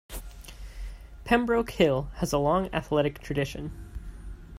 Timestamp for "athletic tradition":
2.73-3.69